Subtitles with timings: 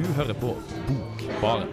[0.00, 0.54] Du hører på
[0.86, 1.68] Bokbaren.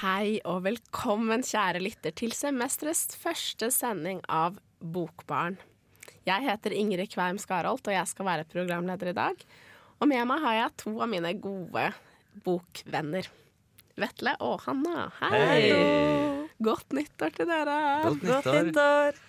[0.00, 5.62] Hei og velkommen, kjære lytter, til semesterets første sending av Bokbarn.
[6.26, 9.42] Jeg heter Ingrid Kveim Skarholt, og jeg skal være programleder i dag.
[10.02, 11.84] Og med meg har jeg to av mine gode
[12.44, 13.28] bokvenner.
[13.96, 15.06] Vetle og Hanna.
[15.22, 15.70] Hei!
[16.66, 17.78] Godt nyttår til dere.
[18.04, 19.20] Godt nyttår.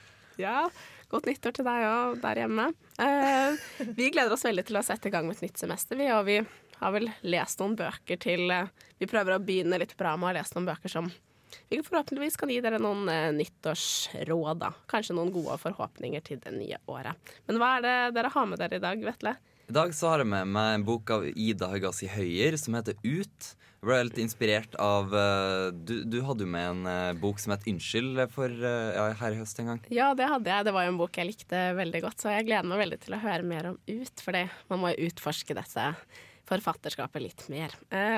[0.42, 0.66] Ja,
[1.08, 2.66] Godt nyttår til deg òg der hjemme.
[3.00, 6.09] Eh, vi gleder oss veldig til å sette i gang med et nytt semester, vi.
[6.12, 6.42] Og vi
[6.82, 8.68] har vel lest noen bøker til eh,
[9.00, 11.08] Vi prøver å begynne litt bra med å ha lest noen bøker som
[11.70, 14.64] vi forhåpentligvis kan gi dere noen eh, nyttårsråd.
[14.64, 14.72] da.
[14.90, 17.36] Kanskje noen gode forhåpninger til det nye året.
[17.50, 19.38] Men hva er det dere har med dere i dag, Vetle?
[19.68, 22.95] I dag så har jeg med meg en bok av Ida Høgassi Høyer som heter
[23.03, 23.50] Ut.
[23.78, 27.52] Jeg ble litt inspirert av eh, Du, du hadde jo med en eh, bok som
[27.53, 29.81] het Unnskyld for ja, her i høst en gang.
[29.92, 30.70] Ja, det hadde jeg.
[30.70, 33.18] Det var jo en bok jeg likte veldig godt, så jeg gleder meg veldig til
[33.18, 35.92] å høre mer om Ut, fordi man må jo utforske dette
[36.48, 37.73] forfatterskapet litt mer.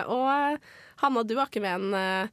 [0.05, 0.61] Og
[1.01, 2.29] Hanna, du har ikke med en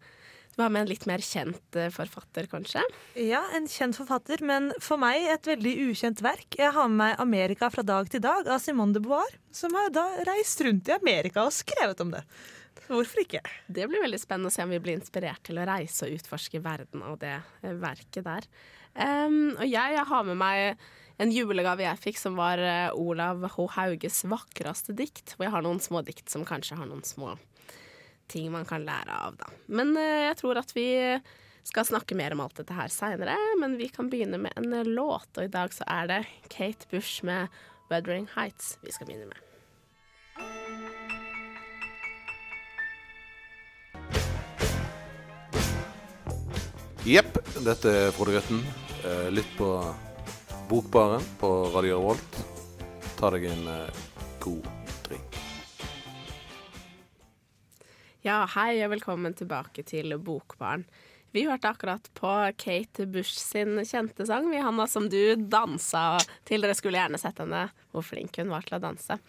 [0.56, 2.80] du har med en litt mer kjent eh, forfatter, kanskje?
[3.20, 6.56] Ja, en kjent forfatter, men for meg et veldig ukjent verk.
[6.56, 9.90] Jeg har med meg 'Amerika fra dag til dag' av Simone de Beauvoir, som har
[9.92, 12.24] da reist rundt i Amerika og skrevet om det.
[12.86, 13.42] Hvorfor ikke?
[13.68, 16.62] Det blir veldig spennende å se om vi blir inspirert til å reise og utforske
[16.64, 18.46] verden av det eh, verket der.
[18.96, 20.86] Um, og jeg, jeg har med meg
[21.20, 23.66] en julegave jeg fikk, som var eh, Olav H.
[23.77, 25.34] Hauges vakreste dikt.
[25.36, 27.34] Hvor jeg har noen små dikt som kanskje har noen små
[28.28, 29.50] ting man kan lære av, da.
[29.66, 30.88] Men eh, jeg tror at vi
[31.66, 33.36] skal snakke mer om alt dette her seinere.
[33.60, 36.88] Men vi kan begynne med en eh, låt, og i dag så er det Kate
[36.91, 37.48] Bush med
[37.91, 39.42] 'Wuthering Heights' vi skal begynne med.
[47.06, 48.64] Jepp, dette er Frode Grøtten.
[49.06, 49.70] Eh, Lytt på
[50.68, 52.42] Bokbaren på Radio Revolt.
[53.17, 53.70] Ta deg en
[54.42, 54.76] god
[58.27, 60.83] Ja, hei og velkommen tilbake til Bokbarn.
[61.31, 66.17] Vi hørte akkurat på Kate Bush sin kjente sang, vi, Hanna, som du dansa
[66.48, 66.64] til.
[66.64, 67.61] Dere skulle gjerne sett henne,
[67.95, 69.20] hvor flink hun var til å danse.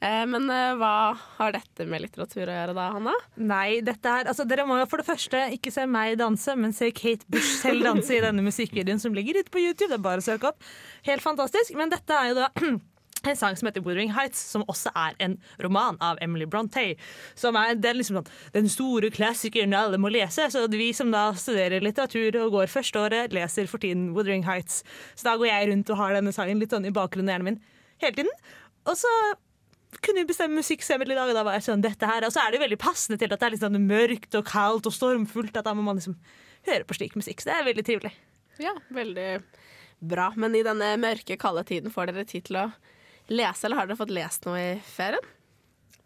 [0.00, 0.94] Eh, men eh, hva
[1.36, 3.12] har dette med litteratur å gjøre da, Hanna?
[3.36, 6.72] Nei, dette her, altså Dere må jo for det første ikke se meg danse, men
[6.72, 9.92] se Kate Bush selv danse i denne musikkvideoen som ligger ute på YouTube.
[9.92, 10.64] Det er bare å søke opp.
[11.04, 11.76] Helt fantastisk.
[11.76, 12.48] Men dette er jo da
[13.30, 16.96] en sang som heter 'Wuthering Heights', som også er en roman av Emily Brontë.
[17.34, 20.50] Som er den, liksom, sånn, den store klassikeren alle må lese.
[20.50, 24.82] Så vi som da studerer litteratur og går førsteåret, leser for tiden 'Wuthering Heights'.
[25.14, 27.44] Så da går jeg rundt og har denne sangen litt sånn i bakgrunnen av hjernen
[27.44, 27.60] min
[28.00, 28.32] hele tiden.
[28.86, 29.08] Og så
[30.02, 32.24] kunne vi bestemme musikk i dag, og da var jeg sånn, dette her.
[32.26, 34.44] Og så er det jo veldig passende til at det er litt sånn mørkt og
[34.44, 36.16] kaldt og stormfullt, at da må man liksom
[36.66, 37.40] høre på slik musikk.
[37.40, 38.12] Så det er veldig trivelig.
[38.62, 39.42] Ja, veldig
[40.00, 40.32] bra.
[40.36, 42.66] Men i denne mørke, kalde tiden får dere tid til å
[43.28, 45.24] lese, eller har dere fått lest noe i ferien?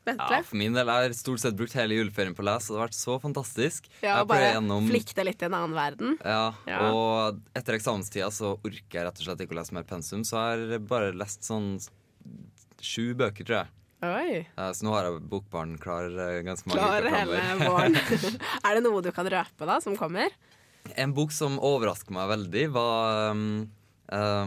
[0.06, 0.38] Bentle?
[0.38, 2.76] Ja, For min del har jeg stort sett brukt hele juleferien på å lese, og
[2.76, 3.88] det har vært så fantastisk.
[4.00, 6.16] Ja, og bare gjennom- flikte litt i en annen verden.
[6.24, 6.78] Ja, Ja.
[6.90, 10.40] og etter eksamenstida så orker jeg rett og slett ikke å lese mer pensum, så
[10.56, 11.76] jeg har bare lest sånn
[12.80, 13.68] sju bøker, tror jeg.
[14.02, 14.46] Oi.
[14.72, 17.96] Så nå har jeg bokbarn klar eh, ganske mange Klar hele våren.
[18.64, 20.30] er det noe du kan røpe, da, som kommer?
[20.96, 23.70] En bok som overrasker meg veldig, var um,
[24.10, 24.46] eh,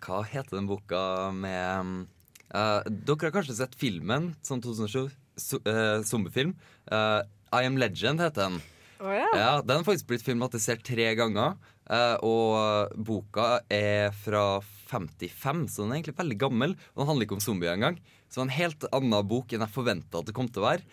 [0.00, 2.06] Hva heter den boka med
[2.54, 6.54] eh, Dere har kanskje sett filmen, sånn 2007, so, uh, zombiefilm.
[6.90, 7.20] Eh,
[7.56, 8.60] I Am Legend heter den.
[9.00, 9.34] Oh, yeah.
[9.36, 11.58] Ja, Den har faktisk blitt filmatisert tre ganger.
[11.90, 16.76] Uh, og boka er fra 55, så den er egentlig veldig gammel.
[16.92, 17.98] Og den handler ikke om zombier engang.
[18.28, 20.68] Så det var en helt annen bok enn jeg forventa at det kom til å
[20.68, 20.86] være.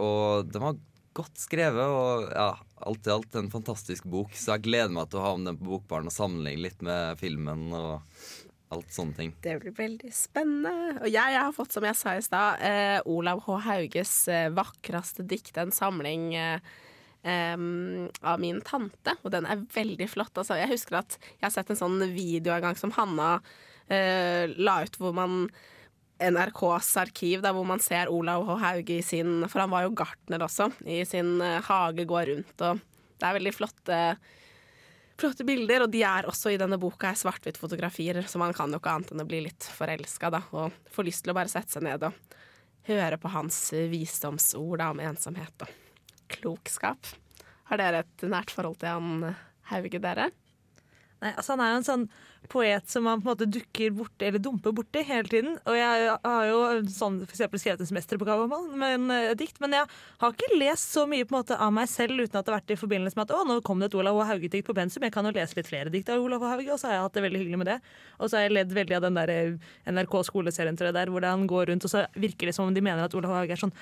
[0.00, 0.76] Og den var
[1.20, 2.50] godt skrevet, og ja,
[2.88, 4.34] alt i alt en fantastisk bok.
[4.36, 7.20] Så jeg gleder meg til å ha med den på Bokbaren og sammenligne litt med
[7.20, 8.00] filmen og
[8.70, 9.32] alt sånne ting.
[9.42, 11.00] Det blir veldig spennende.
[11.00, 13.56] Og jeg, jeg har fått, som jeg sa i stad, eh, Olav H.
[13.66, 15.56] Hauges eh, vakreste dikt.
[15.58, 16.60] En samling eh,
[17.26, 20.32] av min tante, og den er veldig flott.
[20.38, 23.34] Altså, jeg husker at jeg har sett en sånn video en gang som Hanna
[23.90, 25.42] eh, la ut, hvor man
[26.20, 28.58] NRKs arkiv, der hvor man ser Olav H.
[28.60, 30.70] Hauge i sin For han var jo gartner også.
[30.84, 32.84] I sin eh, hage går rundt, og
[33.20, 34.00] det er veldig flotte
[35.20, 38.80] flotte bilder, og de er også i denne boka er svart-hvitt-fotografier, så man kan jo
[38.80, 41.76] ikke annet enn å bli litt forelska, da, og få lyst til å bare sette
[41.76, 42.38] seg ned og
[42.88, 43.58] høre på hans
[43.92, 45.74] visdomsord da, om ensomhet og
[46.32, 47.12] klokskap.
[47.70, 49.36] Har dere et nært forhold til han
[49.70, 50.30] Hauge, dere?
[51.20, 52.06] Nei, altså Han er jo en sånn
[52.48, 55.56] poet som man på en måte dukker borti eller dumper borti hele tiden.
[55.68, 56.60] Og jeg har jo
[56.90, 59.88] sånn, for eksempel skrevet en semesteroppgave om han, med en uh, dikt, men jeg
[60.22, 62.60] har ikke lest så mye på en måte av meg selv uten at det har
[62.60, 64.26] vært i forbindelse med at å, nå kom det et Olav H.
[64.30, 66.52] Hauge-dikt på pensum, jeg kan jo lese litt flere dikt av Olav H.
[66.54, 67.78] Hauge, og så har jeg hatt det veldig hyggelig med det.
[68.18, 71.12] Og så har jeg ledd veldig av den der eh, NRK skoleserien tror jeg, der
[71.12, 73.42] hvor han går rundt, og så virker det som om de mener at Olav H.
[73.42, 73.74] Hauge er sånn,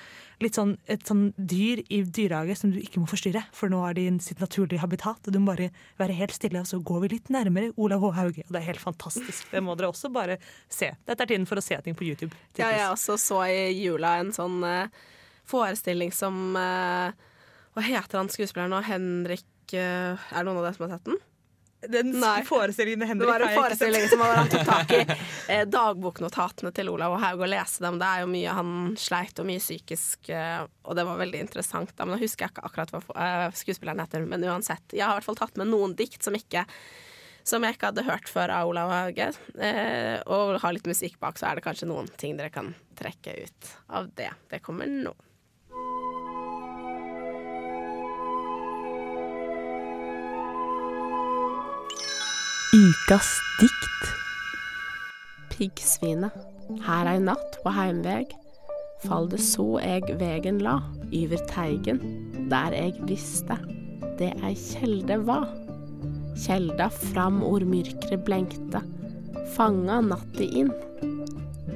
[0.43, 3.97] litt sånn et sånn dyr i dyrehage som du ikke må forstyrre, for nå er
[3.97, 5.71] de sitt naturlige habitat, og du må bare
[6.01, 8.13] være helt stille, og så går vi litt nærmere Olav H.
[8.19, 8.48] Hauge.
[8.49, 9.47] Og det er helt fantastisk.
[9.51, 10.91] Det må dere også bare se.
[11.05, 12.33] Dette er tiden for å se ting på YouTube.
[12.57, 15.07] Ja, jeg også så i jula en sånn uh,
[15.49, 17.13] forestilling som uh,
[17.75, 18.81] Hva heter han skuespilleren nå?
[18.85, 21.21] Henrik uh, Er det noen av dere som har sett den?
[21.87, 22.43] Den Nei.
[22.43, 24.11] forestillingen med Det Henrik en har jeg ikke forestilling sett.
[24.11, 24.99] som var han tok tak i
[25.53, 27.99] eh, dagboknotatene til Olav og Haug og lese dem.
[28.01, 31.93] Det er jo mye han sleit og mye psykisk, eh, og det var veldig interessant.
[31.95, 32.03] Da.
[32.03, 34.27] Men jeg husker ikke akkurat hva eh, skuespilleren heter.
[34.27, 36.65] Men uansett, jeg har i hvert fall tatt med noen dikt som ikke
[37.49, 39.31] som jeg ikke hadde hørt før av Olav Hauge.
[39.57, 43.35] Eh, og har litt musikk bak, så er det kanskje noen ting dere kan trekke
[43.43, 44.31] ut av det.
[44.51, 45.15] Det kommer nå.
[52.69, 54.11] Ukas dikt.
[55.55, 56.37] Piggsvinet.
[56.85, 58.29] Her ei natt på heimveg
[59.07, 60.79] fall det så eg vegen la,
[61.15, 62.01] yver teigen,
[62.51, 63.57] der eg visste
[64.19, 65.47] det ei kjelde var.
[66.39, 68.81] Kjelda fram or myrkret blenkte,
[69.55, 70.71] fanga natti inn.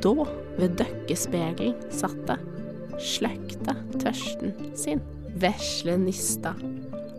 [0.03, 0.27] Da
[0.59, 2.37] ved døkkespegelen satte,
[2.99, 5.03] sløkte tørsten sin.
[5.43, 6.53] Vesle nista.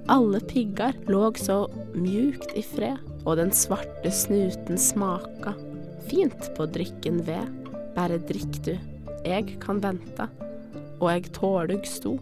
[0.09, 1.65] Alle piggar låg så
[1.97, 5.57] mjukt i fred, og den svarte snuten smaka
[6.09, 7.49] fint på drikken ved.
[7.95, 8.75] Bare drikk du,
[9.25, 10.29] eg kan vente,
[11.01, 12.17] og eg tålug sto.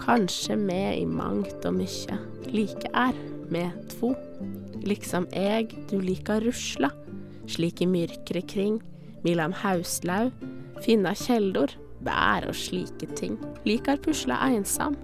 [0.00, 2.18] Kanskje med i mangt og mykje
[2.52, 3.16] like er,
[3.52, 4.12] me tvo.
[4.86, 6.90] Liksom eg du lika rusla,
[7.50, 8.80] slik i myrkret kring,
[9.26, 10.30] Milam hauslau,
[10.84, 11.72] finna kjeldor,
[12.06, 13.34] bær og slike ting.
[13.66, 14.94] Likar pusla einsam.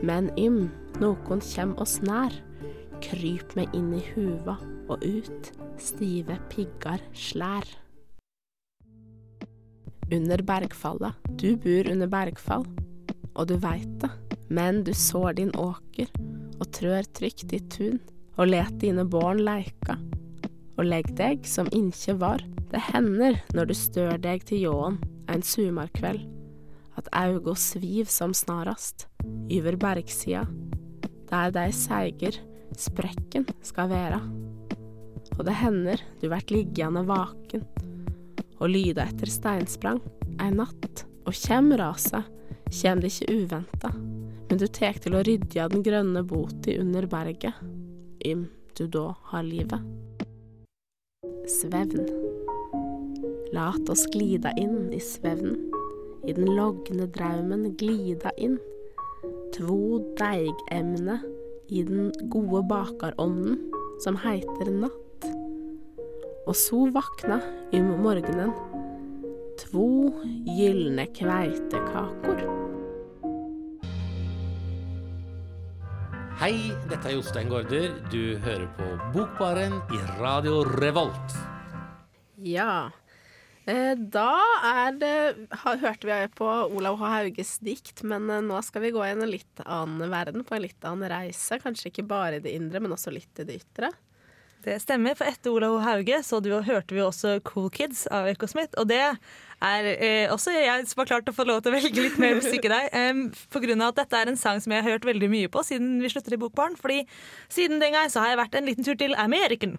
[0.00, 0.70] Men ym,
[1.02, 2.32] nokon kjem oss nær,
[3.04, 4.56] kryp meg inn i huva
[4.88, 5.50] og ut,
[5.80, 7.68] stive piggar slær.
[10.12, 12.66] Under bergfalla, du bor under bergfall,
[13.34, 14.12] og du veit det,
[14.48, 16.12] men du sår din åker
[16.60, 18.00] og trør trygt i tun,
[18.38, 19.96] og let dine barn leika,
[20.74, 22.42] og legg deg som inkje var.
[22.72, 24.98] Det hender når du stør deg til ljåen
[25.30, 26.24] ein sumarkveld,
[26.98, 29.06] at auga sviv som snarast,
[29.50, 30.44] yver bergsida,
[31.30, 32.38] der dei seiger
[32.78, 34.20] sprekken skal vera.
[35.34, 37.64] Og det hender du vert liggjande vaken,
[38.60, 40.02] og lyda etter steinsprang
[40.42, 42.26] ei natt, og kjem raset,
[42.70, 43.90] kjem det ikkje uventa,
[44.48, 47.56] men du tek til å rydja den grønne boti under berget,
[48.24, 48.48] im
[48.78, 49.80] du da har livet.
[51.50, 52.08] Svevn.
[53.54, 55.60] Lat oss glida inn i svevnen,
[56.26, 58.58] i den logne draumen glida inn.
[59.54, 61.20] Tvo deigemne
[61.70, 63.60] i den gode bakarånden
[64.02, 65.28] som heiter natt.
[66.44, 67.38] Og så vakna
[67.72, 68.52] im morgenen
[69.60, 70.10] tvo
[70.56, 72.63] gylne kveitekakor.
[76.44, 77.94] Hei, dette er Jostein Gaarder.
[78.12, 81.36] Du hører på Bokbaren i Radio Revolt.
[82.44, 82.90] Ja.
[83.64, 87.08] Eh, Da er det Hørte vi på Olav H.
[87.14, 90.66] Hauges dikt, men eh, nå skal vi gå i en litt annen verden, på en
[90.66, 91.56] litt annen reise.
[91.64, 93.94] Kanskje ikke bare i det indre, men også litt i det ytre.
[94.68, 98.52] Det stemmer, for etter Olav Hauge så du, hørte vi også Cool Kids av Eko
[98.52, 98.76] Smith.
[98.80, 99.00] Og det
[99.64, 102.36] er eh, også jeg som har klart å få lov til å velge litt mer
[102.38, 102.88] musikk i deg.
[102.92, 105.50] Um, på grunn av at dette er en sang som jeg har hørt veldig mye
[105.52, 106.76] på siden vi slutter i Bokbarn.
[106.80, 107.02] Fordi
[107.52, 109.76] siden den gang så har jeg vært en liten tur til Ameriken.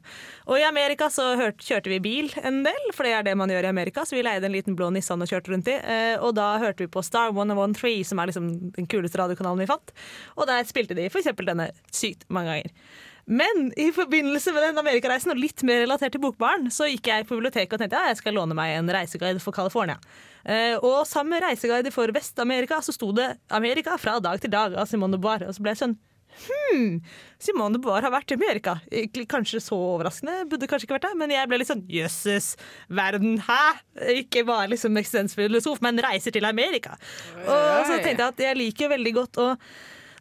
[0.49, 3.51] Og i Amerika så hørt, kjørte vi bil en del, for det er det man
[3.53, 4.05] gjør i Amerika.
[4.07, 5.79] Så vi leide en liten blå Nissan og kjørte rundt i.
[5.81, 9.71] Uh, og da hørte vi på Star 113, som er liksom den kuleste radiokanalen vi
[9.71, 9.95] fant.
[10.35, 12.73] Og der spilte de for eksempel denne sykt mange ganger.
[13.25, 17.25] Men i forbindelse med den amerikareisen, og litt mer relatert til Bokbarn, så gikk jeg
[17.25, 19.97] på biblioteket og tenkte ja, jeg skal låne meg en reiseguide for California.
[20.45, 24.77] Eh, og sammen med reiseguide for Vest-Amerika så sto det 'Amerika fra dag til dag'
[24.77, 25.47] av Simone de Beauvoir.
[25.47, 25.97] Og så ble jeg sånn
[26.35, 26.99] Hm,
[27.39, 28.75] Simone de Beauvoir har vært i Amerika.
[29.31, 32.55] Kanskje så overraskende, burde kanskje ikke vært det, men jeg ble litt sånn jøsses,
[32.89, 33.61] verden, hæ?
[34.19, 36.97] Ikke bare liksom eksistensfilosof, men reiser til Amerika.
[37.45, 39.49] Og så tenkte jeg at jeg liker veldig godt å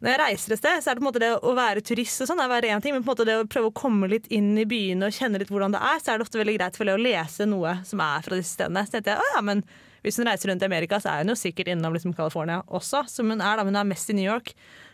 [0.05, 2.21] når jeg reiser et sted, så er det på en måte det å være turist
[2.21, 3.73] og sånn, det er være en ting, men på en måte det å prøve å
[3.73, 6.37] komme litt inn i byene og kjenne litt hvordan det er, så er det ofte
[6.37, 8.83] veldig greit for å lese noe som er fra disse stedene.
[8.85, 9.65] Så tenkte jeg å ja, men
[10.05, 13.07] Hvis hun reiser rundt i Amerika, så er hun jo sikkert innom liksom California også,
[13.09, 14.51] som hun er, da, men hun er mest i New York.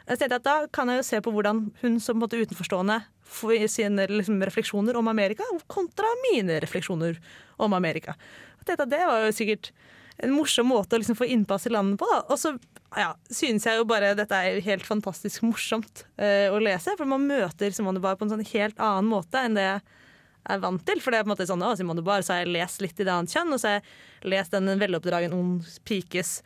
[0.07, 2.39] Jeg tenkte at Da kan jeg jo se på hvordan hun som på en måte
[2.39, 7.19] utenforstående får sine liksom, refleksjoner om Amerika, kontra mine refleksjoner
[7.59, 8.15] om Amerika.
[8.63, 9.73] Jeg at Det var jo sikkert
[10.21, 12.07] en morsom måte å liksom få innpass i landet på.
[12.11, 12.21] Da.
[12.29, 12.53] Og så
[12.97, 16.93] ja, synes jeg jo bare dette er helt fantastisk morsomt uh, å lese.
[16.99, 19.81] For man møter Simone Bar på en sånn helt annen måte enn det jeg
[20.51, 21.01] er vant til.
[21.01, 22.99] For det er på en måte sånn, å, Simone Bar, så har jeg lest litt
[22.99, 25.53] i det annet kjønn, og så har jeg lest den veloppdragen ung
[25.87, 26.39] pikes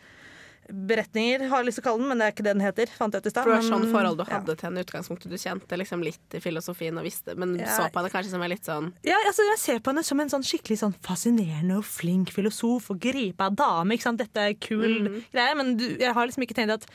[0.69, 2.91] beretninger, har jeg lyst til å kalle den, men det er ikke det den heter.
[2.97, 3.43] fant jeg ut i sted.
[3.43, 4.29] For det var sånn forhold du ja.
[4.33, 5.29] hadde til henne i utgangspunktet.
[5.31, 7.65] Du kjente liksom litt i filosofien og visste, men Ja.
[7.77, 10.19] så på henne kanskje som er litt sånn Ja, altså Jeg ser på henne som
[10.19, 13.93] en sånn skikkelig sånn fascinerende og flink filosof og gripa dame.
[13.93, 14.17] ikke sant?
[14.19, 16.85] Dette er kul greie, men du, jeg har liksom ikke tenkt at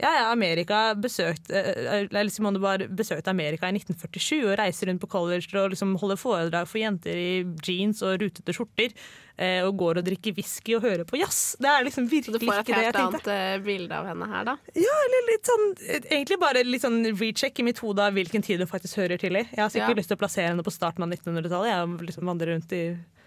[0.00, 4.88] ja, ja, Amerika besøkt, eh, eller Simone de Bar besøkte Amerika i 1947 og reiser
[4.90, 8.94] rundt på college og liksom holder foredrag for jenter i jeans og rutete skjorter.
[9.40, 11.56] eh, Og går og drikker whisky og hører på jazz.
[11.60, 13.92] Det er liksom Så du virkelig får et ikke det jeg helt annet eh, bilde
[14.00, 14.56] av henne her, da.
[14.74, 15.66] Ja, eller litt sånn
[16.10, 19.36] Egentlig bare litt sånn recheck i mitt hode av hvilken tid hun faktisk hører til
[19.36, 19.44] i.
[19.48, 20.00] Jeg har sikkert Ja.
[20.02, 21.70] lyst til å plassere henne på starten av 1900-tallet.
[21.72, 22.82] Jeg liksom vandrer rundt i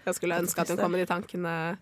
[0.06, 1.76] Jeg skulle ønske at hun kom med de tankene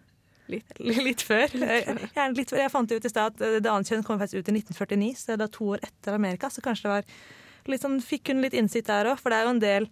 [0.51, 0.73] litt.
[0.79, 1.53] Litt før.
[1.53, 2.63] Gjerne litt før.
[2.65, 5.13] jeg fant ut i sted at eh, Det annet kjønn kom faktisk ut i 1949,
[5.19, 6.51] så det er to år etter Amerika.
[6.51, 7.13] Så kanskje det var
[7.73, 9.91] litt sånn, fikk hun litt innsikt der òg, for det er jo en del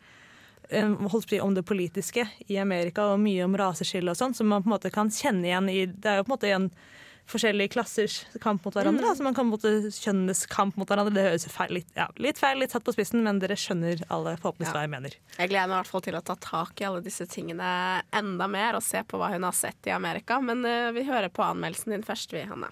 [0.71, 4.51] eh, holdt på om det politiske i Amerika, og mye om raseskille og sånn, som
[4.51, 6.71] man på en måte kan kjenne igjen i Det er jo på en måte igjen
[7.29, 9.05] forskjellige klassers kamp mot hverandre.
[9.05, 9.11] Mm.
[9.11, 11.15] Altså man kan på en måte kjønnes kamp mot hverandre.
[11.15, 14.37] Det høres feil, litt, ja, litt feil, litt satt på spissen, men dere skjønner alle
[14.41, 14.77] forhåpentligvis Ja.
[14.79, 15.17] hva jeg mener.
[15.39, 18.49] Jeg gleder meg i hvert fall til å ta tak i alle disse tingene enda
[18.49, 20.41] mer og se på hva hun har sett i Amerika.
[20.41, 22.71] Men uh, vi hører på anmeldelsen din først, vi, Hanne.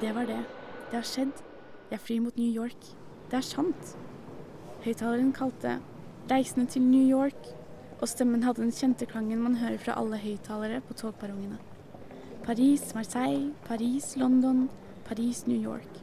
[0.00, 0.40] Det var det.
[0.90, 1.42] Det har skjedd.
[1.92, 2.88] Jeg flyr mot New York.
[3.30, 3.92] Det er sant.
[4.82, 5.78] Høyttaleren kalte
[6.30, 7.54] 'Reisende til New York',
[8.00, 11.58] og stemmen hadde den kjente klangen man hører fra alle høyttalere på togperrongene.
[12.42, 14.70] Paris, Marseille, Paris, London,
[15.04, 16.02] Paris, New York.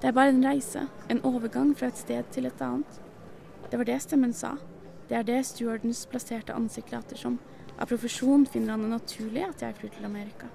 [0.00, 3.00] Det er bare en reise, en overgang fra et sted til et annet.
[3.70, 4.54] Det var det stemmen sa.
[5.08, 7.38] Det er det stewardens plasserte ansikt later som.
[7.78, 10.46] Av profesjon finner han det naturlig at jeg flyr til Amerika.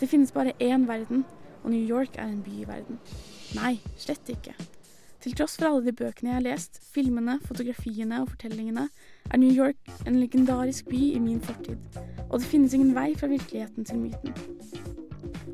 [0.00, 1.24] Det finnes bare én verden,
[1.62, 2.98] og New York er en by i verden.
[3.54, 4.77] Nei, slett ikke.
[5.18, 8.84] Til tross for alle de bøkene jeg har lest, filmene, fotografiene og fortellingene,
[9.30, 11.98] er New York en legendarisk by i min fortid,
[12.28, 14.36] og det finnes ingen vei fra virkeligheten til myten.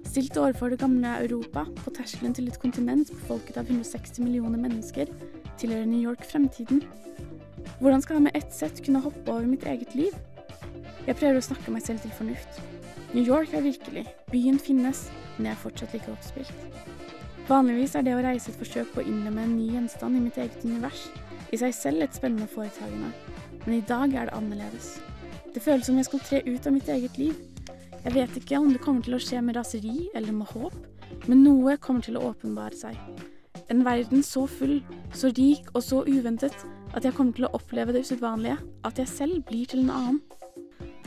[0.04, 5.08] Stilt overfor det gamle Europa, på terskelen til et kontinent befolket av 160 millioner mennesker,
[5.58, 6.84] tilhører New York fremtiden.
[7.80, 10.12] Hvordan skal jeg med ett sett kunne hoppe over mitt eget liv?
[11.06, 12.60] Jeg prøver å snakke meg selv til fornuft.
[13.14, 15.06] New York er virkelig, byen finnes,
[15.38, 17.03] men jeg er fortsatt like oppspilt.
[17.44, 20.38] Vanligvis er det å reise et forsøk på å innlemme en ny gjenstand i mitt
[20.40, 21.02] eget univers,
[21.52, 23.10] i seg selv et spennende foretagende,
[23.66, 24.94] men i dag er det annerledes.
[25.52, 27.36] Det føles som jeg skal tre ut av mitt eget liv.
[28.00, 30.78] Jeg vet ikke om det kommer til å skje med raseri eller med håp,
[31.28, 32.96] men noe kommer til å åpenbare seg.
[33.68, 34.78] En verden så full,
[35.12, 36.56] så rik og så uventet
[36.96, 38.56] at jeg kommer til å oppleve det usedvanlige,
[38.88, 40.20] at jeg selv blir til en annen.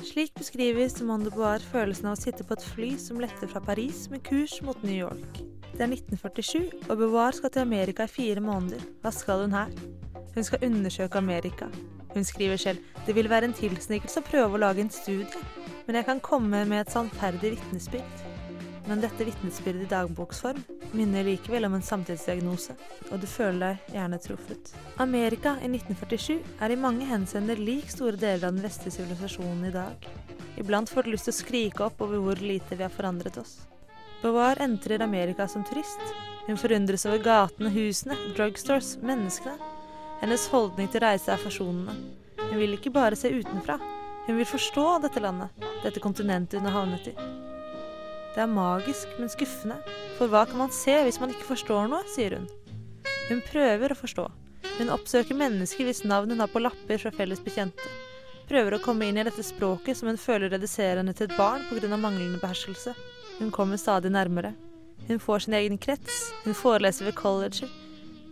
[0.05, 3.63] Slik beskriver Simone de Beauvoir følelsen av å sitte på et fly som letter fra
[3.65, 5.46] Paris med kurs mot New York.
[5.73, 8.81] Det er 1947, og Beauvoir skal til Amerika i fire måneder.
[9.03, 9.73] Hva skal hun her?
[10.35, 11.67] Hun skal undersøke Amerika.
[12.13, 15.43] Hun skriver selv det vil være en tilsnikelse å prøve å lage en studie,
[15.85, 18.25] men jeg kan komme med et sannferdig vitnesbyrd.
[18.87, 20.59] Men dette vitnesbyrdet i dagboksform
[20.95, 22.75] minner likevel om en samtidsdiagnose,
[23.11, 24.73] og du føler deg gjerne truffet.
[25.03, 29.73] Amerika i 1947 er i mange henseender lik store deler av den vestlige sivilisasjonen i
[29.75, 30.07] dag.
[30.57, 33.59] Iblant får du lyst til å skrike opp over hvor lite vi har forandret oss.
[34.21, 36.01] Beauvoir entrer Amerika som turist.
[36.47, 39.57] Hun forundres over gatene, husene, drugstores, menneskene.
[40.21, 41.93] Hennes holdning til reise er forsonende.
[42.47, 43.77] Hun vil ikke bare se utenfra.
[44.27, 47.13] Hun vil forstå dette landet, dette kontinentet hun har havnet i.
[48.33, 49.77] Det er magisk, men skuffende.
[50.17, 52.49] For hva kan man se hvis man ikke forstår noe, sier hun.
[53.29, 54.27] Hun prøver å forstå.
[54.77, 57.93] Hun oppsøker mennesker hvis navn hun har på lapper fra felles bekjente.
[58.47, 61.65] Prøver å komme inn i dette språket som hun føler reduserer henne til et barn
[61.69, 61.97] pga.
[61.97, 62.95] manglende beherskelse.
[63.39, 64.53] Hun kommer stadig nærmere.
[65.07, 67.69] Hun får sin egen krets, hun foreleser ved colleger,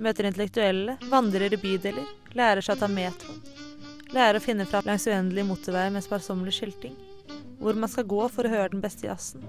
[0.01, 3.43] møter intellektuelle, vandrer i bydeler, lærer seg å ta metroen.
[4.15, 6.95] Lærer å finne fram langs uendelige motorveier med sparsommelig skilting.
[7.59, 9.45] Hvor man skal gå for å høre den beste jazzen.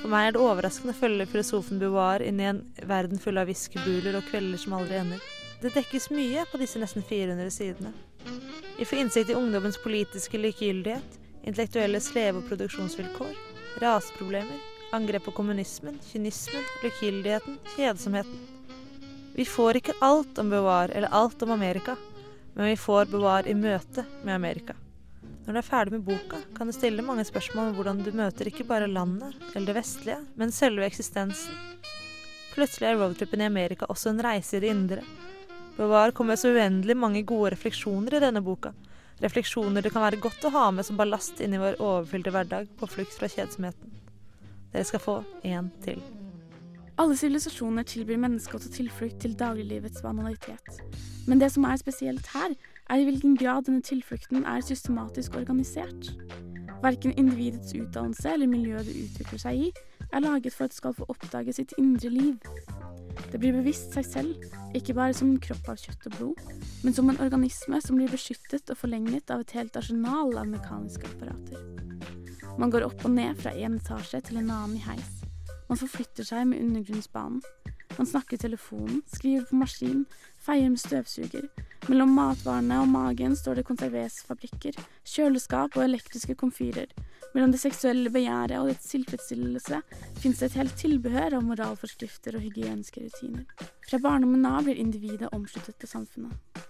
[0.00, 2.60] For meg er det overraskende å følge filosofen Beauvoir inn i en
[2.90, 5.22] verden full av whiskybuler og kvelder som aldri ender.
[5.62, 7.92] Det dekkes mye på disse nesten 400 sidene.
[8.78, 13.32] Vi får innsikt i ungdommens politiske likegyldighet, intellektuelle sleve- og produksjonsvilkår,
[13.82, 18.38] raseproblemer, angrep på kommunismen, kynismen, likegyldigheten, kjedsomheten.
[19.34, 21.96] Vi får ikke alt om Bevar eller alt om Amerika,
[22.54, 24.76] men vi får Bevar i møte med Amerika.
[25.46, 28.46] Når du er ferdig med boka, kan du stille mange spørsmål om hvordan du møter
[28.46, 31.56] ikke bare landet eller det vestlige, men selve eksistensen.
[32.52, 35.02] Plutselig er roadtrippen i Amerika også en reise i det indre.
[35.78, 38.74] Bevar kommer så uendelig mange gode refleksjoner i denne boka.
[39.24, 42.68] Refleksjoner det kan være godt å ha med som ballast inn i vår overfylte hverdag
[42.76, 44.01] på flukt fra kjedsomheten.
[44.72, 46.00] Dere skal få én til.
[47.00, 50.82] Alle sivilisasjoner tilbyr mennesker å ta tilflukt til dagliglivets banalitet.
[51.26, 52.54] Men det som er spesielt her,
[52.90, 56.12] er i hvilken grad denne tilflukten er systematisk organisert.
[56.82, 59.72] Verken individets utdannelse eller miljøet det utvikler seg i,
[60.12, 62.40] er laget for at det skal få oppdage sitt indre liv.
[63.32, 66.42] Det blir bevisst seg selv, ikke bare som en kropp av kjøtt og blod,
[66.84, 71.08] men som en organisme som blir beskyttet og forlenget av et helt arsenal av mekaniske
[71.14, 72.21] apparater.
[72.58, 75.22] Man går opp og ned fra en etasje til en annen i heis.
[75.70, 77.40] Man forflytter seg med undergrunnsbanen.
[77.98, 80.04] Man snakker i telefonen, skriver på maskin,
[80.40, 81.46] feier med støvsuger.
[81.88, 84.78] Mellom matvarene og magen står det konservesfabrikker,
[85.08, 86.92] kjøleskap og elektriske komfyrer.
[87.34, 89.80] Mellom det seksuelle begjæret og dets tilfredsstillelse
[90.22, 93.68] fins det et helt tilbehør av moralforskrifter og hygieniske rutiner.
[93.88, 96.64] Fra barndommen av blir individet omsluttet til samfunnet.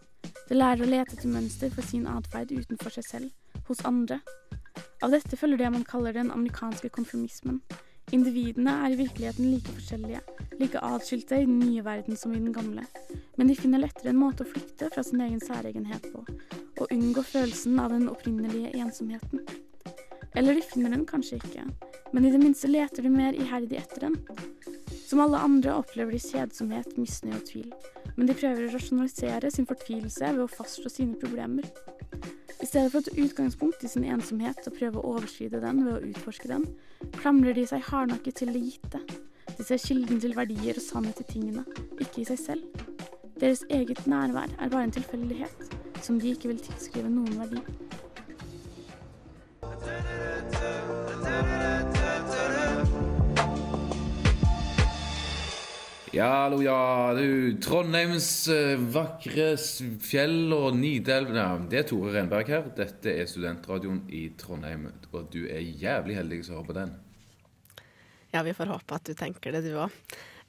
[0.48, 4.20] Det lærer å lete etter mønster for sin atferd utenfor seg selv, hos andre.
[5.02, 7.60] Av dette følger det man kaller den amerikanske konformismen.
[8.12, 10.20] Individene er i virkeligheten like forskjellige,
[10.60, 12.84] like atskilte i den nye verden som i den gamle,
[13.38, 16.24] men de finner lettere en måte å flykte fra sin egen særegenhet på,
[16.82, 19.46] og unngå følelsen av den opprinnelige ensomheten.
[20.34, 21.64] Eller de finner den kanskje ikke,
[22.12, 24.18] men i det minste leter de mer iherdig etter den.
[25.06, 27.72] Som alle andre opplever de kjedsomhet, misnøye og tvil,
[28.16, 31.68] men de prøver å rasjonalisere sin fortvilelse ved å fastslå sine problemer.
[32.62, 35.96] I stedet for å ta utgangspunkt i sin ensomhet og prøve å overskride den ved
[35.96, 36.68] å utforske den,
[37.18, 39.00] klamrer de seg hardnakket til det gitte.
[39.58, 41.66] De ser kilden til verdier og sannhet i tingene,
[41.98, 42.84] ikke i seg selv.
[43.42, 45.74] Deres eget nærvær er bare en tilfeldighet,
[46.06, 47.58] som de ikke vil tilskrive noen verdi.
[56.12, 57.14] Ja, hallo, ja.
[57.14, 59.54] Du, Trondheims eh, vakre
[60.04, 62.66] fjell og Nidelv ja, Det er Tore Renberg her.
[62.76, 64.90] Dette er studentradioen i Trondheim.
[65.08, 66.92] Og du er jævlig heldig som hører på den.
[68.34, 69.96] Ja, vi får håpe at du tenker det, du òg.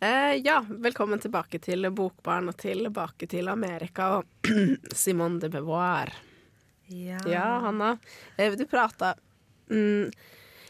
[0.03, 4.51] Eh, ja, velkommen tilbake til Bokbarn og tilbake til Amerika og
[5.05, 6.11] Simone de Beauvoir.
[6.91, 7.93] Ja, Hanna.
[8.35, 9.15] Eh, du prata
[9.71, 10.11] mm,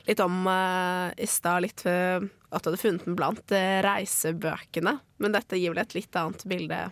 [0.06, 2.22] litt om eh, i stad litt eh,
[2.54, 4.98] at du hadde funnet den blant eh, reisebøkene.
[5.24, 6.84] Men dette gir vel et litt annet bilde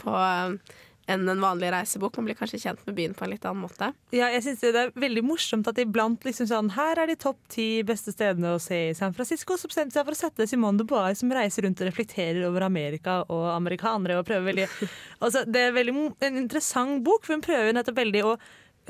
[0.00, 0.74] på eh,
[1.06, 2.16] enn en vanlig reisebok.
[2.16, 3.90] Man blir kanskje kjent med byen på en litt annen måte.
[4.14, 7.40] Ja, jeg synes det er veldig morsomt at iblant liksom sånn Her er de topp
[7.52, 9.58] ti beste stedene å se i San Francisco.
[9.60, 12.66] Så bestemte seg for å sette Simone de Bois som reiser rundt og reflekterer over
[12.66, 14.18] Amerika og amerikanere.
[14.18, 14.68] og prøver veldig
[15.24, 15.96] altså, Det er veldig
[16.28, 18.36] en interessant bok, for hun prøver nettopp veldig å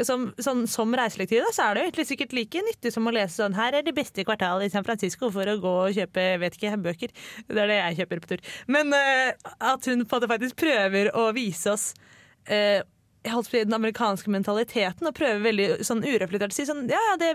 [0.02, 3.38] som, sånn, som reiselektiv da, så er det egentlig sikkert like nyttig som å lese
[3.38, 6.58] sånn Her er det beste kvartalet i San Francisco for å gå og kjøpe vet
[6.58, 7.12] ikke, bøker.
[7.46, 8.42] Det er det jeg kjøper på tur.
[8.74, 11.92] Men uh, at hun faktisk prøver å vise oss
[12.50, 12.82] uh,
[13.54, 17.30] den amerikanske mentaliteten og prøver veldig sånn ureflektert å si sånn Ja, ja, det,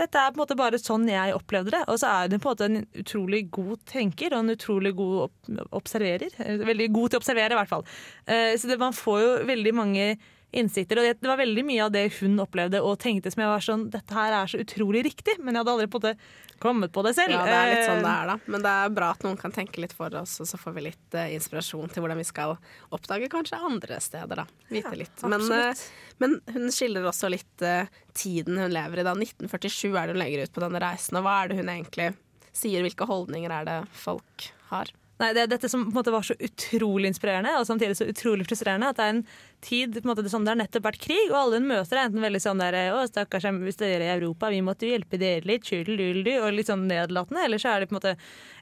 [0.00, 1.84] dette er på en måte bare sånn jeg opplevde det.
[1.92, 5.54] Og så er hun på en måte en utrolig god tenker og en utrolig god
[5.76, 6.34] observerer.
[6.64, 7.86] Veldig god til å observere, i hvert fall.
[8.26, 10.06] Eh, så det, man får jo veldig mange
[10.50, 10.98] innsikter.
[11.00, 13.64] Og det, det var veldig mye av det hun opplevde og tenkte som jeg var
[13.64, 16.14] sånn Dette her er så utrolig riktig, men jeg hadde aldri på måte
[16.60, 17.32] kommet på det selv.
[17.32, 18.36] Ja, det er litt sånn det Eh, er, da.
[18.52, 20.86] Men det er bra at noen kan tenke litt for oss, og så får vi
[20.90, 22.56] litt uh, inspirasjon til hvordan vi skal
[22.92, 24.46] oppdage kanskje andre steder, da.
[24.68, 25.24] Vite litt.
[25.24, 25.84] Men, eh,
[26.22, 29.14] men hun skildrer også litt uh, tiden hun lever i da.
[29.16, 32.10] 1947 er det hun legger ut på denne reisen, og hva er det hun egentlig
[32.50, 32.84] sier?
[32.84, 34.92] Hvilke holdninger er det folk har?
[35.20, 38.06] Nei, det er dette som på en måte var så utrolig inspirerende og samtidig så
[38.08, 38.88] utrolig frustrerende.
[38.88, 39.22] At det er en
[39.60, 41.98] tid på en måte, det, sånn, det har nettopp vært krig, og alle hun møter
[41.98, 44.94] er enten veldig sånn der Å, stakkars hvis dere er i Europa, vi måtte jo
[44.94, 47.44] hjelpe dere litt, tjudeluldu, og litt sånn nedlatende.
[47.44, 48.14] Eller så er det på en måte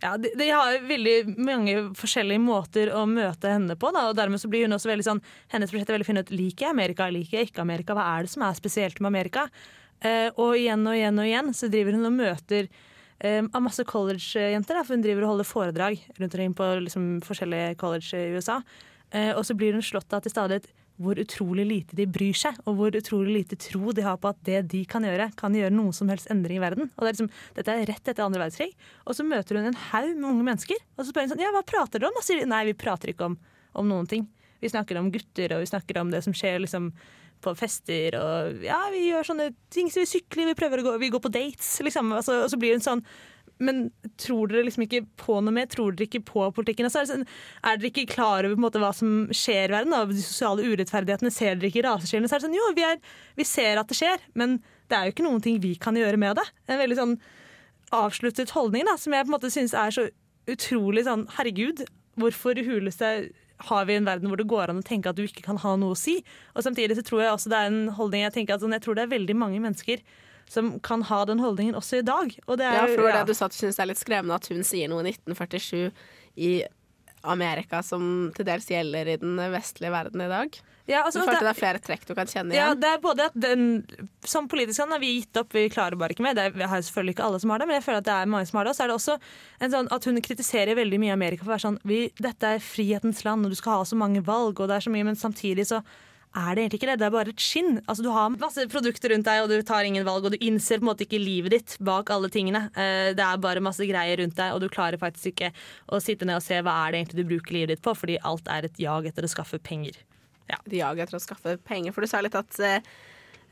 [0.03, 4.42] Ja, de, de har veldig mange forskjellige måter å møte henne på, da, og dermed
[4.42, 5.23] så blir hun også veldig sånn
[5.55, 8.35] Hennes prosjekt er veldig ut liker jeg Amerika, liker jeg ikke Amerika, hva er det
[8.35, 9.47] som er spesielt med Amerika?
[10.03, 12.68] Uh, og igjen og igjen og igjen så driver hun og møter
[13.21, 14.83] eh, av masse college-jenter.
[14.83, 18.61] For hun driver og holder foredrag rundt omkring på liksom, forskjellige college i USA.
[19.09, 20.67] Uh, og så blir hun slått av til stadighet
[20.99, 24.41] hvor utrolig lite de bryr seg, og hvor utrolig lite tro de har på at
[24.47, 26.91] det de kan gjøre, kan gjøre noen som helst endring i verden.
[26.97, 28.73] Og det er liksom, Dette er rett etter andre verdenskrig.
[29.07, 31.53] Og så møter hun en haug med unge mennesker, og så spør hun sånn Ja,
[31.55, 32.19] hva prater dere om?
[32.19, 33.39] Og sier nei, vi prater ikke om,
[33.79, 34.27] om noen ting.
[34.59, 36.91] Vi snakker om gutter, og vi snakker om det som skjer liksom
[37.44, 40.94] på fester, og ja, vi gjør sånne ting Så vi sykler, vi prøver å gå,
[41.03, 42.12] vi går på dates, liksom.
[42.16, 43.05] Altså, og så blir hun sånn
[43.59, 43.88] men
[44.20, 45.66] tror dere liksom ikke på noe mer?
[45.70, 46.87] Tror dere ikke på politikken?
[46.87, 49.94] Altså, er, dere ikke klar over på en måte, hva som skjer i verden?
[49.94, 50.05] Da?
[50.07, 51.33] De sosiale urettferdighetene?
[51.35, 52.31] Ser dere ikke raseskillene?
[52.31, 53.03] Så er det sånn, jo, vi, er,
[53.38, 56.20] vi ser at det skjer, men det er jo ikke noen ting vi kan gjøre
[56.20, 56.46] med det.
[56.70, 57.16] En veldig sånn
[57.98, 60.07] avsluttet holdning da, som jeg på en måte synes er så
[60.48, 61.83] utrolig sånn Herregud,
[62.18, 63.12] hvorfor hules huleste
[63.66, 65.75] har vi en verden hvor det går an å tenke at du ikke kan ha
[65.81, 66.21] noe å si?
[66.55, 68.85] Og samtidig så tror jeg også det er en holdning jeg tenker at sånn, jeg
[68.85, 70.03] tror det er veldig mange mennesker
[70.49, 72.33] som kan ha den holdningen også i dag.
[72.47, 73.21] Og det er, Ja, for det var ja.
[73.25, 75.90] det du sa at du syns er litt skremmende at hun sier noe i 1947
[76.40, 76.53] i
[77.29, 80.61] Amerika som til dels gjelder i den vestlige verden i dag.
[80.88, 82.81] Ja, Du altså, følte det- det er flere trekk du kan kjenne Ja, igjen?
[82.81, 83.87] det er både at den,
[84.24, 86.35] Som politikerne har vi gitt opp, vi klarer bare ikke mer.
[86.35, 88.27] Det er, har selvfølgelig ikke alle som har det, men jeg føler at det er
[88.27, 88.70] mange som har det.
[88.70, 89.18] Og så er det også
[89.61, 92.59] en sånn at hun kritiserer veldig mye Amerika for å være sånn vi, Dette er
[92.59, 95.14] frihetens land, og du skal ha så mange valg, og det er så mye, men
[95.16, 95.83] samtidig så
[96.37, 96.98] er det egentlig ikke det.
[97.01, 97.81] Det er bare et skinn.
[97.88, 100.79] Altså, du har masse produkter rundt deg, og du tar ingen valg, og du innser
[100.79, 102.68] på en måte ikke livet ditt bak alle tingene.
[102.77, 105.53] Eh, Det er bare masse greier rundt deg, og du klarer faktisk ikke
[105.88, 108.18] å sitte ned og se hva er det egentlig du bruker livet ditt på, fordi
[108.22, 109.92] alt er et jag etter å skaffe penger.
[110.65, 111.95] De jager etter å skaffe penger.
[111.95, 112.81] For du sa litt at eh,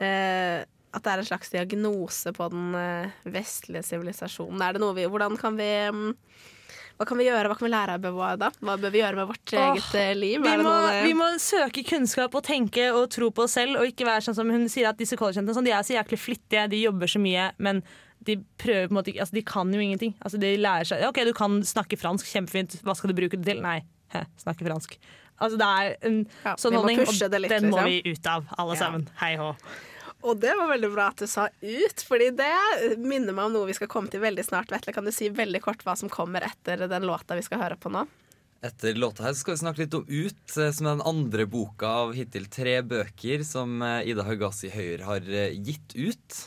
[0.00, 0.64] eh,
[0.96, 4.62] at det er en slags diagnose på den eh, vestlige sivilisasjonen.
[4.64, 6.14] Er det noe vi Hvordan kan vi mm,
[6.96, 7.50] Hva kan vi gjøre?
[7.50, 8.50] Hva kan vi lære av Beauvoir da?
[8.64, 10.40] Hva bør vi gjøre med vårt Åh, eget eh, liv?
[10.46, 14.08] Vi må, vi må søke kunnskap og tenke og tro på oss selv, og ikke
[14.08, 16.80] være sånn som hun sier at disse collegejentene sånn, de er så jæklig flittige, de
[16.86, 17.84] jobber så mye, men
[18.26, 20.16] de prøver på en måte ikke Altså, de kan jo ingenting.
[20.24, 23.50] Altså, de lærer seg OK, du kan snakke fransk, kjempefint, hva skal du bruke det
[23.52, 23.60] til?
[23.64, 23.82] Nei,
[24.14, 24.96] hæ, snakke fransk.
[25.40, 27.90] Altså, det er en Ja, sånn må holdning, og litt, den må liksom.
[27.90, 28.80] vi ut av, alle Ja.
[28.80, 29.08] sammen.
[29.20, 29.50] Hei hå.
[30.26, 33.66] Og det var veldig bra at du sa ut, fordi det minner meg om noe
[33.68, 34.72] vi skal komme til veldig snart.
[34.72, 37.76] Vetle, kan du si veldig kort hva som kommer etter den låta vi skal høre
[37.78, 38.06] på nå?
[38.64, 41.86] Etter låta her skal vi snakke litt om Ut, eh, som er den andre boka
[42.06, 46.40] av hittil tre bøker som eh, Ida Haugassi Høyer har eh, gitt ut.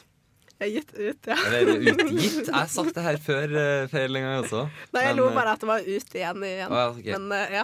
[0.60, 1.38] Jeg gitt ut, ja.
[1.48, 2.50] Eller utgitt.
[2.50, 3.54] Jeg har sagt det her før,
[3.88, 4.66] feil en gang også.
[4.98, 6.44] Nei, jeg Men, lo bare at det var ut igjen.
[6.44, 6.74] igjen.
[6.74, 7.08] Å, ja, ok.
[7.16, 7.64] Men ja.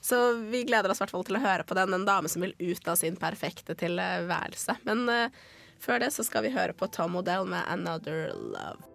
[0.00, 0.18] Så
[0.50, 1.94] vi gleder oss i hvert fall til å høre på den.
[1.94, 4.80] En dame som vil ut av sin perfekte tilværelse.
[4.88, 5.42] Men uh,
[5.80, 8.86] før det så skal vi høre på Tom Odell med 'Another Love'.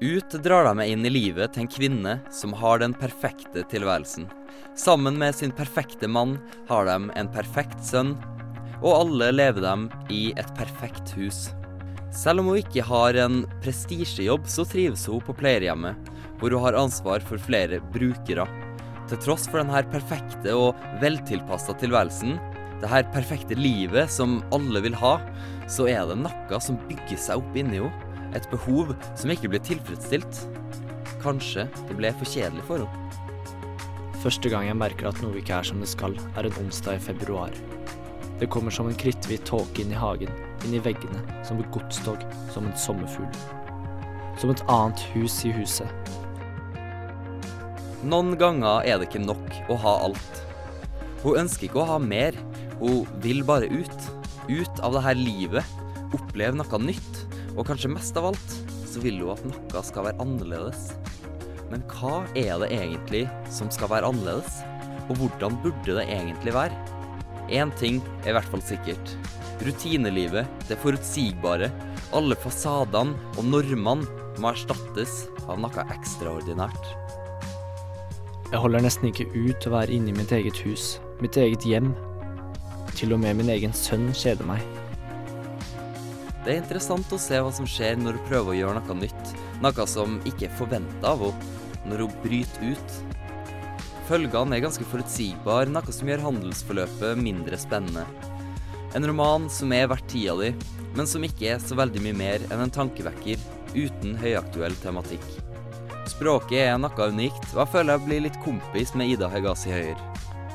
[0.00, 4.28] Ut drar de inn i livet til en kvinne som har den perfekte tilværelsen.
[4.78, 6.36] Sammen med sin perfekte mann
[6.68, 8.14] har de en perfekt sønn,
[8.78, 11.48] og alle lever dem i et perfekt hus.
[12.14, 16.08] Selv om hun ikke har en prestisjejobb, så trives hun på pleiehjemmet,
[16.40, 18.46] hvor hun har ansvar for flere brukere.
[19.08, 22.36] Til tross for denne perfekte og veltilpassa tilværelsen,
[22.78, 25.16] det her perfekte livet som alle vil ha,
[25.68, 28.04] så er det noe som bygger seg opp inni henne.
[28.36, 30.42] Et behov som ikke blir tilfredsstilt.
[31.22, 33.24] Kanskje det ble for kjedelig for henne.
[34.18, 37.04] Første gang jeg merker at noe ikke er som det skal, er en onsdag i
[37.08, 37.54] februar.
[38.38, 40.30] Det kommer som en kritthvit tåke inn i hagen,
[40.62, 42.22] inn i veggene, som et godstog,
[42.54, 43.30] som en sommerfugl.
[44.38, 46.12] Som et annet hus i huset.
[48.06, 50.42] Noen ganger er det ikke nok å ha alt.
[51.24, 52.36] Hun ønsker ikke å ha mer,
[52.78, 54.06] hun vil bare ut.
[54.46, 55.66] Ut av dette livet.
[56.14, 57.24] Oppleve noe nytt.
[57.56, 58.54] Og kanskje mest av alt
[58.88, 60.92] så vil hun at noe skal være annerledes.
[61.72, 64.62] Men hva er det egentlig som skal være annerledes?
[65.08, 66.97] Og hvordan burde det egentlig være?
[67.48, 69.14] Én ting er i hvert fall sikkert.
[69.64, 71.70] Rutinelivet, det forutsigbare,
[72.14, 74.04] alle fasadene og normene
[74.38, 76.90] må erstattes av noe ekstraordinært.
[78.48, 81.90] Jeg holder nesten ikke ut å være inne i mitt eget hus, mitt eget hjem.
[82.96, 84.62] Til og med min egen sønn kjeder meg.
[86.44, 89.32] Det er interessant å se hva som skjer når hun prøver å gjøre noe nytt.
[89.64, 91.54] Noe som ikke er forventa av henne,
[91.88, 93.17] når hun bryter ut.
[94.08, 98.06] Følgene er ganske forutsigbare, noe som gjør handelsforløpet mindre spennende.
[98.96, 100.48] En roman som er verdt tida di,
[100.96, 103.42] men som ikke er så veldig mye mer enn en tankevekker
[103.74, 105.26] uten høyaktuell tematikk.
[106.08, 110.00] Språket er noe unikt, og jeg føler jeg blir litt kompis med Ida Hegazi Høyer.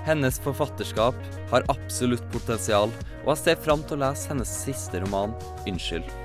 [0.08, 1.22] Hennes forfatterskap
[1.54, 2.89] har absolutt potensial,
[3.22, 6.23] og jeg ser fram til å lese hennes siste roman, 'Unnskyld'.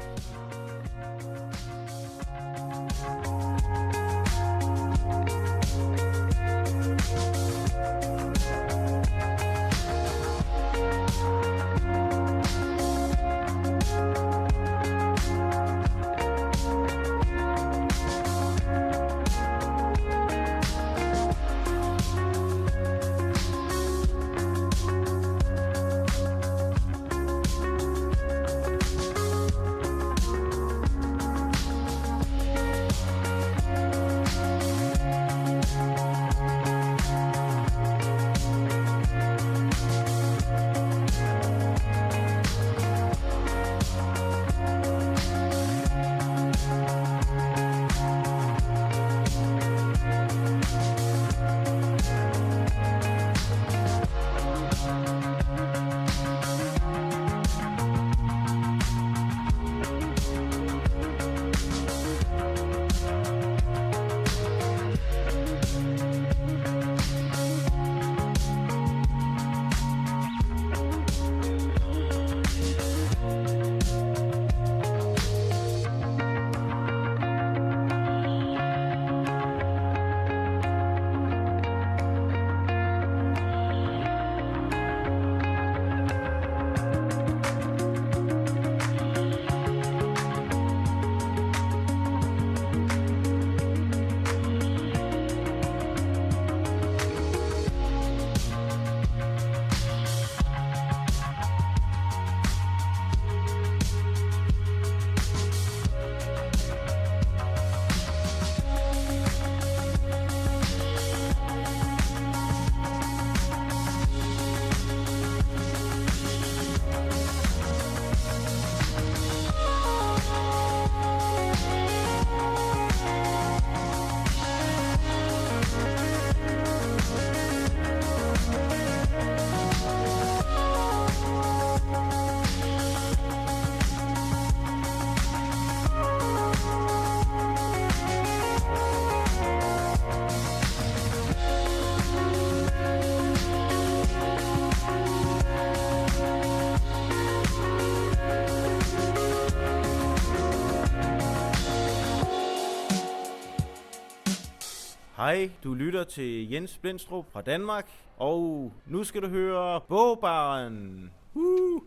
[155.29, 161.11] Hej, du lytter til Jens Blindstrup fra Danmark, og nu skal du høre Bogbaren.
[161.35, 161.83] Uh!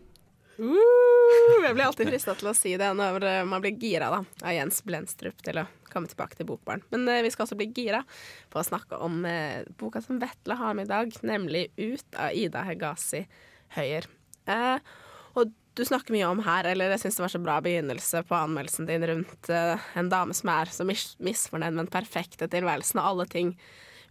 [0.60, 4.20] Uh, jeg blir alltid frista til å si det når eh, man blir gira da,
[4.44, 6.84] av Jens Blenstrup til å komme tilbake til Bokbarn.
[6.94, 8.04] Men uh, vi skal også bli gira
[8.52, 12.38] på å snakke om uh, boka som Vetle har med i dag, nemlig Ut av
[12.38, 13.24] Ida Hegazi
[13.74, 14.06] Høyer.
[15.34, 18.36] Og du snakker mye om her, eller jeg syns det var så bra begynnelse på
[18.36, 23.00] anmeldelsen din rundt uh, en dame som er så mis misfornøyd med den perfekte tilværelsen,
[23.00, 23.54] og alle ting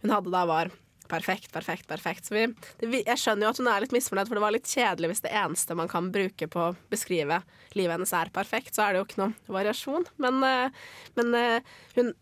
[0.02, 0.72] hun hadde da var
[1.12, 2.26] perfekt, perfekt, perfekt.
[2.26, 2.46] Så vi,
[2.80, 5.24] det, jeg skjønner jo at hun er litt misfornøyd, for det var litt kjedelig hvis
[5.26, 7.42] det eneste man kan bruke på å beskrive
[7.76, 10.08] livet hennes er perfekt, så er det jo ikke noe variasjon.
[10.24, 12.12] Men, uh, men uh, hun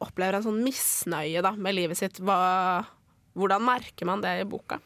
[0.00, 2.22] opplever en sånn misnøye da, med livet sitt.
[2.24, 2.38] Hva,
[3.36, 4.78] hvordan merker man det i boka?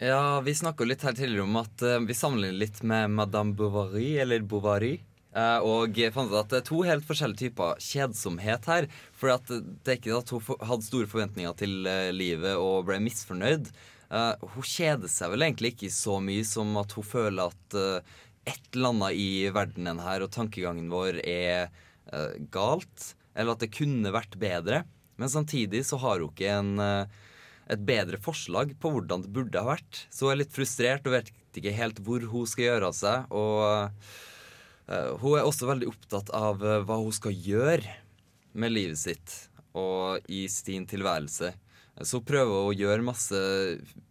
[0.00, 4.16] Ja, Vi snakka litt her tidligere om at uh, vi sammenligner litt med Madame Bovary,
[4.22, 4.96] eller Bovary.
[5.32, 8.88] Uh, og jeg fant ut at det er to helt forskjellige typer kjedsomhet her.
[9.16, 12.98] For at det er ikke at hun hadde store forventninger til uh, livet og ble
[13.04, 13.70] misfornøyd.
[14.12, 17.78] Uh, hun kjeder seg vel egentlig ikke så mye som at hun føler at
[18.42, 21.68] et eller annet i verdenen her og tankegangen vår er
[22.52, 23.12] galt.
[23.36, 24.82] Eller at det kunne vært bedre.
[25.20, 26.72] Men samtidig så har hun ikke en
[27.72, 30.04] et bedre forslag på hvordan det burde ha vært.
[30.12, 33.34] Så hun er litt frustrert og vet ikke helt hvor hun skal gjøre av seg.
[33.34, 33.62] Og
[34.88, 37.98] eh, hun er også veldig opptatt av eh, hva hun skal gjøre
[38.52, 39.36] med livet sitt
[39.78, 41.52] og i sin tilværelse.
[42.02, 43.38] Så hun prøver å gjøre masse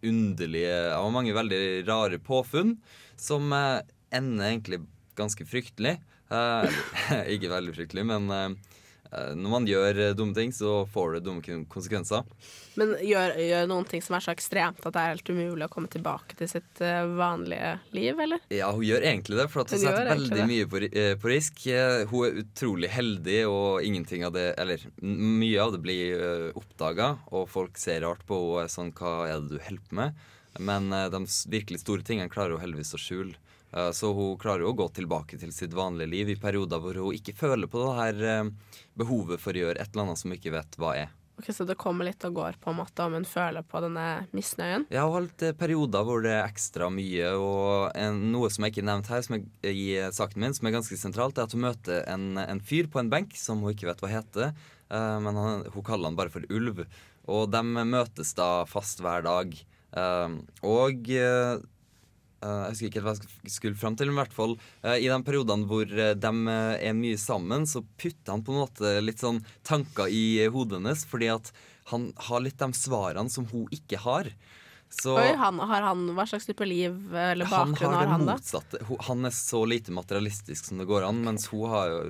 [0.05, 2.75] underlige og mange veldig rare påfunn
[3.19, 3.81] som eh,
[4.13, 4.83] ender egentlig
[5.17, 5.99] ganske fryktelig.
[7.33, 8.55] Ikke veldig fryktelig, men
[9.35, 12.23] når man gjør eh, dumme ting, så får det dumme konsekvenser.
[12.79, 15.71] Men gjør, gjør noen ting som er så ekstremt at det er helt umulig å
[15.73, 18.43] komme tilbake til sitt eh, vanlige liv, eller?
[18.53, 21.65] Ja, hun gjør egentlig det, for hun Hun setter veldig mye på, eh, på risk.
[21.67, 27.17] Eh, Hun er utrolig heldig, og ingenting av det Eller mye av det blir oppdaga,
[27.31, 30.21] og folk ser rart på henne sånn Hva er det du holder på med?
[30.59, 33.35] Men eh, de virkelig store tingene klarer hun heldigvis å skjule.
[33.71, 36.99] Eh, så hun klarer jo å gå tilbake til sitt vanlige liv i perioder hvor
[36.99, 40.31] hun ikke føler på det her eh, behovet for å gjøre et eller annet som
[40.31, 41.15] hun ikke vet hva er.
[41.41, 44.27] Ok, Så det kommer litt og går på en måte om hun føler på denne
[44.35, 44.83] misnøyen?
[44.93, 48.75] Ja, har hatt eh, perioder hvor det er ekstra mye, og en, noe som jeg
[48.75, 51.65] ikke nevnte her, som er, i saken min, som er ganske sentralt, er at hun
[51.65, 54.53] møter en, en fyr på en benk som hun ikke vet hva heter,
[54.91, 56.83] Uh, men han, hun kaller han bare for Ulv.
[57.31, 59.53] Og de møtes da fast hver dag.
[59.91, 61.59] Uh, og eh,
[62.41, 65.19] jeg husker ikke hva jeg skulle fram til, men i hvert fall eh, i de
[65.27, 69.21] periodene hvor eh, de eh, er mye sammen, så putter han på en måte litt
[69.21, 71.51] sånn tanker i eh, hodet hennes, fordi at
[71.91, 74.29] han har litt de svarene som hun ikke har.
[74.91, 78.19] Så Oi, han, har han, Hva slags type liv eller han bakgrunn har har han,
[78.19, 78.35] han, da?
[78.41, 78.81] motsatte.
[78.89, 82.01] Hun- Han er så lite materialistisk som det går an, mens hun har jo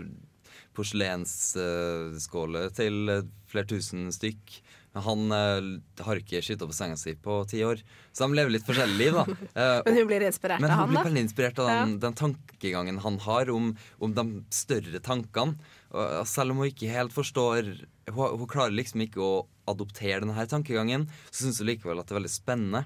[0.74, 4.62] porselensskåler til eh, flere tusen stykk.
[4.92, 7.80] Men Han uh, har ikke skitta på senga si på ti år,
[8.12, 9.14] så de lever litt forskjellig liv.
[9.16, 9.24] da.
[9.56, 11.06] Uh, Men hun blir inspirert men av hun han, blir da?
[11.08, 12.02] veldig inspirert av den, Ja.
[12.08, 13.70] den tankegangen han har om,
[14.04, 15.56] om de større tankene.
[15.96, 17.72] Og selv om hun ikke helt forstår
[18.12, 19.32] Hun, hun klarer liksom ikke å
[19.72, 22.82] adoptere denne tankegangen, så syns hun likevel at det er veldig spennende.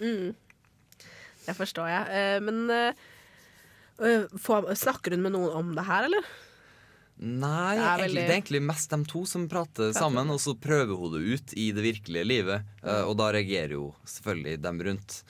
[0.00, 0.34] Mm.
[1.46, 2.04] Det forstår jeg.
[2.20, 2.92] Eh, men
[4.44, 6.26] får- snakker hun med noen om det her, eller?
[7.18, 10.38] Nei, Det er egentlig, veldig- det er egentlig mest de to som prater sammen, og
[10.38, 12.62] så prøver hun det ut i det virkelige livet.
[12.84, 15.22] eh, og da reagerer jo selvfølgelig dem rundt.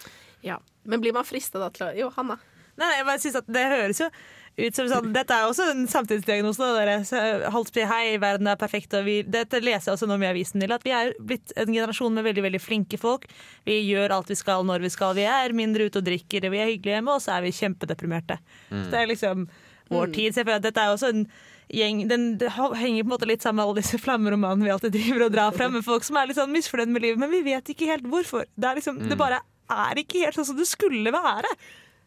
[0.42, 0.58] Ja.
[0.84, 2.38] Men blir man frista da til å Jo, Hanna.
[2.78, 4.10] Nei, nei, jeg bare synes at Det høres jo
[4.58, 6.58] ut som sånn Dette er også en samtidsdiagnose.
[6.76, 7.04] Dere.
[7.04, 8.92] Så hei, verden er perfekt.
[8.94, 11.66] Og vi, dette leser jeg også nå i avisen til, at vi er blitt en
[11.72, 13.26] generasjon med veldig veldig flinke folk.
[13.64, 15.14] Vi gjør alt vi skal når vi skal.
[15.14, 18.38] Vi er mindre ute og drikker, vi er hyggelige hjemme, og så er vi kjempedeprimerte.
[18.70, 18.84] Mm.
[18.84, 19.48] Så det er liksom
[19.90, 20.32] vår tid.
[20.34, 21.26] Så jeg føler at dette er også en
[21.72, 24.92] gjeng den, Det henger på en måte litt sammen med alle disse flammeromanene vi alltid
[24.92, 27.42] driver og drar frem, med folk som er litt sånn misfornøyd med livet, men vi
[27.42, 28.44] vet ikke helt hvorfor.
[28.56, 29.18] Det, er liksom, det Mm.
[29.18, 31.50] bare er ikke helt sånn som det skulle være.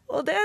[0.10, 0.36] Og det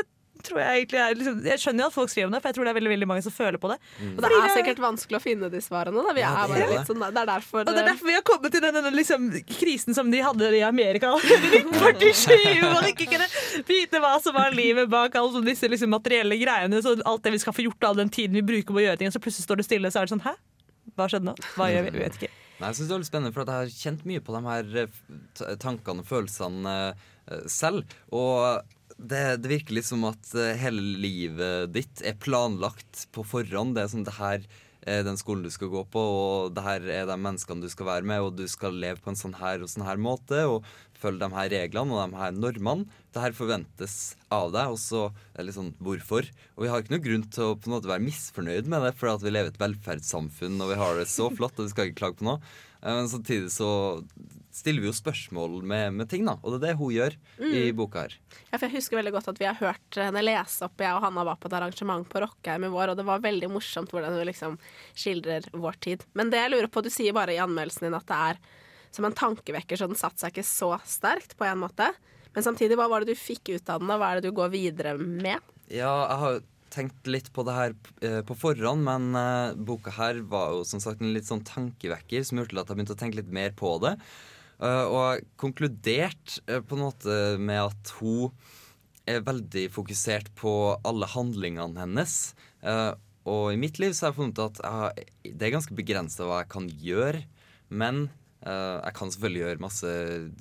[0.46, 2.56] tror jeg egentlig er liksom, Jeg skjønner jo at folk skriver om det, for jeg
[2.58, 3.76] tror det er veldig veldig mange som føler på det.
[4.10, 6.04] Og det er sikkert vanskelig å finne de svarene.
[6.06, 6.14] Da.
[6.16, 6.78] Vi Ja, er det er bare det.
[6.78, 8.94] litt sånn, det er derfor Og det er derfor vi har kommet til denne, denne
[8.98, 9.28] liksom,
[9.58, 12.60] krisen som de hadde i Amerika i 1947.
[12.62, 13.28] Hvor man ikke kunne
[13.68, 16.82] vite hva som var livet bak alle disse liksom, materielle greiene.
[16.84, 19.00] Så alt det vi skal få gjort, all den tiden vi bruker på å gjøre
[19.00, 20.34] ting, og så plutselig står det stille, så er det sånn Hæ?
[20.94, 21.34] Hva skjedde nå?
[21.56, 21.94] Hva gjør vi?
[21.96, 22.30] Vi vet ikke.
[22.60, 24.76] Nei, jeg synes det er litt spennende, for jeg har kjent mye på de her
[24.84, 27.96] eh, tankene og følelsene eh, selv.
[28.14, 28.60] Og
[29.10, 33.76] det, det virker litt som at eh, hele livet ditt er planlagt på forhånd.
[33.76, 34.46] Det er sånn det her
[34.84, 37.88] er den skolen du skal gå på, og det her er de menneskene du skal
[37.88, 40.66] være med, og du skal leve på en sånn her og sånn her måte, og
[41.00, 42.84] følge de her reglene og de her normene.
[43.14, 43.96] Det her forventes
[44.34, 46.28] av deg, og så er det litt sånn hvorfor?
[46.56, 48.94] Og vi har ikke noe grunn til å på en måte være misfornøyd med det,
[49.00, 51.74] for at vi lever i et velferdssamfunn, og vi har det så flott, og vi
[51.74, 52.40] skal ikke klage på noe.
[52.82, 53.70] Eh, Men samtidig så
[54.54, 56.36] stiller vi jo spørsmål med, med ting, da.
[56.42, 57.16] Og det er det hun gjør
[57.50, 58.16] i boka her.
[58.50, 60.78] Ja, for jeg husker veldig godt at vi har hørt henne lese opp.
[60.80, 63.50] Jeg og Hanna var på et arrangement på Rockheim i vår, og det var veldig
[63.52, 64.58] morsomt hvordan hun liksom
[64.94, 66.06] skildrer vår tid.
[66.14, 68.42] Men det jeg lurer på, du sier bare i anmeldelsen din at det er
[68.94, 71.90] som en tankevekker, så den satte seg ikke så sterkt på en måte.
[72.34, 74.36] Men samtidig, hva var det du fikk ut av den, og hva er det du
[74.36, 75.42] går videre med?
[75.66, 76.42] Ja, jeg har
[76.74, 80.82] tenkt litt på det her eh, på forhånd, men eh, boka her var jo som
[80.82, 83.76] sagt en litt sånn tankevekker som gjorde at jeg begynte å tenke litt mer på
[83.84, 83.94] det.
[84.62, 88.34] Eh, og jeg konkluderte eh, på en måte med at hun
[89.10, 90.52] er veldig fokusert på
[90.86, 92.34] alle handlingene hennes.
[92.64, 92.92] Eh,
[93.28, 96.42] og i mitt liv så har jeg funnet at jeg det er ganske begrensa hva
[96.42, 97.24] jeg kan gjøre.
[97.72, 98.06] Men
[98.44, 99.92] jeg kan selvfølgelig gjøre masse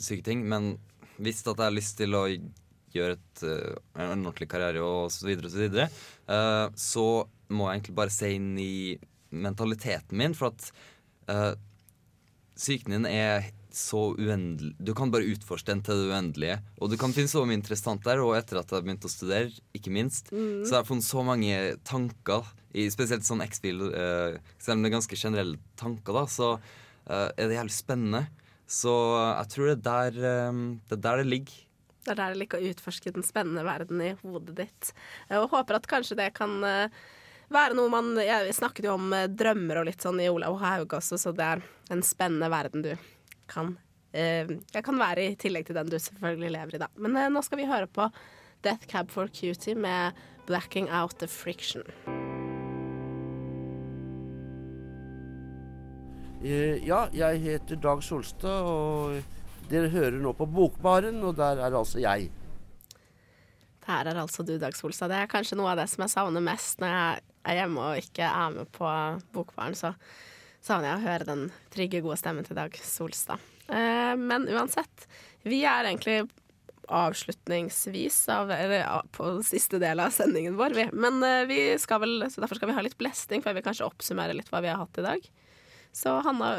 [0.03, 0.41] syke ting.
[0.51, 0.73] Men
[1.23, 2.25] hvis at jeg har lyst til å
[2.91, 3.43] gjøre et,
[3.95, 5.87] en ordentlig karriere og så videre og så videre,
[6.75, 7.05] så
[7.47, 8.99] må jeg egentlig bare se inn i
[9.31, 11.55] mentaliteten min, for at
[12.59, 16.59] psyken din er så uendelig Du kan bare utforske den til det uendelige.
[16.79, 19.51] Og du kan finne så mye interessant der, og etter at jeg begynte å studere,
[19.75, 21.57] ikke minst, så har jeg funnet så mange
[21.87, 26.47] tanker, i spesielt sånn X-Fil, uh, selv om det er ganske generelle tanker, da, så
[26.57, 28.23] uh, er det jævlig spennende.
[28.69, 29.83] Så jeg tror det er
[30.17, 31.59] der, um, det, er der det ligger.
[32.03, 34.93] Det er der det ligger å utforske den spennende verden i hodet ditt.
[35.37, 37.03] Og håper at kanskje det kan eh,
[37.53, 40.97] være noe man Jeg snakket jo om eh, drømmer og litt sånn i Olav Haug
[40.99, 42.91] også, så det er en spennende verden du
[43.53, 43.75] kan
[44.13, 46.89] eh, Jeg kan være i tillegg til den du selvfølgelig lever i, da.
[46.97, 48.09] Men eh, nå skal vi høre på
[48.63, 50.13] Death Cab for Cutie med
[50.47, 51.87] 'Blacking Out The Friction'.
[56.43, 59.21] Eh, Ja, jeg heter Dag Solstad, og
[59.71, 62.31] dere hører nå på Bokbaren, og der er altså jeg.
[63.87, 65.09] Der er altså du, Dag Solstad.
[65.09, 67.99] Det er kanskje noe av det som jeg savner mest når jeg er hjemme og
[67.99, 68.91] ikke er med på
[69.35, 69.75] Bokbaren.
[69.75, 69.93] Så
[70.63, 73.41] savner jeg å høre den trygge, gode stemmen til Dag Solstad.
[73.67, 75.07] Eh, men uansett,
[75.43, 76.23] vi er egentlig
[76.93, 80.75] avslutningsvis av, eller, på siste del av sendingen vår.
[80.77, 80.87] Vi.
[80.93, 83.87] Men eh, vi skal vel, så derfor skal vi ha litt blesting, før vi kanskje
[83.87, 85.29] oppsummerer litt hva vi har hatt i dag.
[85.93, 86.55] Så Hanna,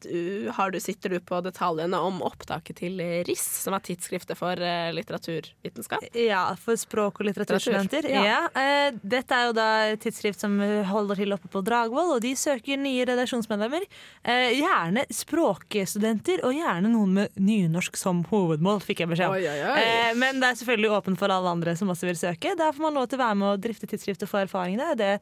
[0.00, 2.96] du, har du, sitter du på detaljene om opptaket til
[3.28, 6.06] RIS, som er tidsskriftet for eh, litteraturvitenskap?
[6.16, 8.08] Ja, for språk- og litteraturstudenter.
[8.08, 8.48] Litteratur, Ja.
[8.88, 10.56] eh, dette er jo da et tidsskrift som
[10.88, 13.84] holder til oppe på Dragvoll, og de søker nye redaksjonsmedlemmer.
[14.24, 19.36] Eh, gjerne språkstudenter, og gjerne noen med nynorsk som hovedmål, fikk jeg beskjed om.
[19.36, 20.14] Oi, oi, oi.
[20.18, 22.56] Men det er selvfølgelig åpent for alle andre som også vil søke.
[22.58, 24.94] Da får man lov til å være med og drifte tidsskriftet for erfaringene.
[24.98, 25.12] Det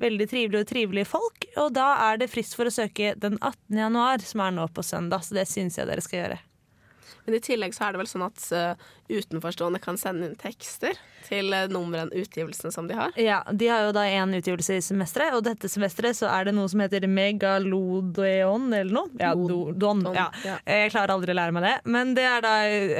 [0.00, 3.82] veldig trivelige og trivelige folk, og da er det frist for å søke den 18.
[3.82, 6.40] januar, som er nå på søndag, så det syns jeg dere skal gjøre.
[7.26, 10.96] Men i tillegg så er det vel sånn at uh, utenforstående kan sende inn tekster
[11.28, 13.14] til uh, nummeren utgivelsene som de har.
[13.20, 16.56] Ja, De har jo da én utgivelse i semesteret, og dette semesteret så er det
[16.56, 19.12] noe som heter megalodeon eller noe.
[19.20, 20.28] Ja, do, don, Don, ja.
[20.46, 20.58] ja.
[20.66, 22.56] Jeg klarer aldri å lære meg det, men det er da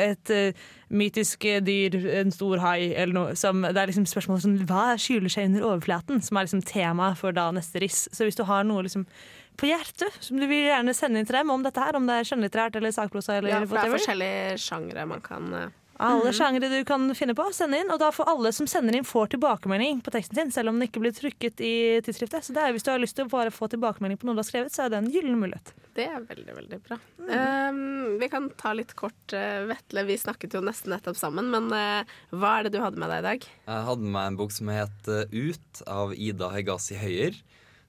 [0.06, 3.36] et uh, mytisk dyr, en stor hai eller noe.
[3.38, 7.14] Som, det er liksom spørsmål som hva skjuler seg under overflaten, som er liksom tema
[7.18, 8.04] for da neste riss.
[8.12, 9.08] Så hvis du har noe liksom
[9.56, 12.18] på hjertet som du vil gjerne sende inn til dem om dette her, om det
[12.18, 16.32] er skjønnlitterært eller sakprosa eller Ja, for det er forskjellige sjangre man kan eh, Alle
[16.34, 17.92] sjangre du kan finne på, send inn.
[17.94, 20.88] Og da får alle som sender inn, får tilbakemelding på teksten sin, selv om den
[20.88, 22.42] ikke blir trykket i tidsskriftet.
[22.42, 24.42] Så det er, hvis du har lyst til å bare få tilbakemelding på noe du
[24.42, 25.70] har skrevet, så er det en gyllen mulighet.
[25.94, 26.98] Det er veldig, veldig bra.
[27.22, 30.06] Um, vi kan ta litt kort, uh, Vetle.
[30.08, 33.22] Vi snakket jo nesten nettopp sammen, men uh, hva er det du hadde med deg
[33.22, 33.48] i dag?
[33.68, 37.38] Jeg hadde med meg en bok som het Ut av Ida Hegazi Høyer.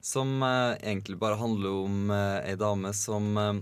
[0.04, 3.54] Som eh, egentlig bare handler om uh, ei dame som eh,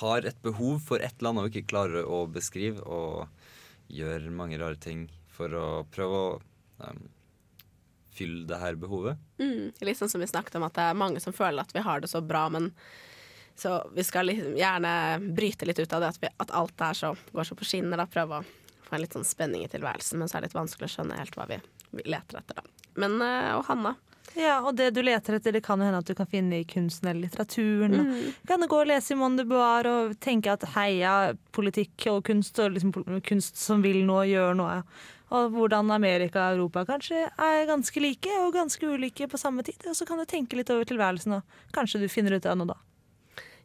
[0.00, 3.28] har et behov for et eller annet hun ikke klarer å beskrive, og
[3.86, 6.32] gjør mange rare ting for å prøve å
[6.82, 7.04] um,
[8.10, 9.22] fylle det her behovet.
[9.38, 11.84] Mm, litt sånn som vi snakket om, at det er mange som føler at vi
[11.86, 12.72] har det så bra, men
[13.58, 14.92] så vi skal liksom gjerne
[15.38, 18.02] bryte litt ut av det, at, vi, at alt er så, går så på skinner.
[18.02, 18.08] Da.
[18.10, 18.44] Prøve å
[18.86, 21.22] få en litt sånn spenning i tilværelsen, men så er det litt vanskelig å skjønne
[21.22, 21.62] helt hva vi,
[21.94, 22.60] vi leter etter.
[22.60, 22.92] Da.
[22.98, 23.18] Men,
[23.54, 23.96] og Hanna,
[24.38, 26.66] Ja, og det du leter etter, det kan jo hende at du kan finne i
[26.68, 27.96] kunsten eller litteraturen.
[28.06, 28.32] Mm.
[28.38, 32.60] Du kan gå og lese i Monde Boar og tenke at heia politikk og kunst,
[32.62, 32.94] og liksom
[33.26, 34.76] kunst som vil noe, gjør noe.
[35.34, 39.82] Og hvordan Amerika og Europa kanskje er ganske like og ganske ulike på samme tid.
[39.90, 42.70] Og så kan du tenke litt over tilværelsen, og kanskje du finner ut av noe
[42.70, 42.78] da.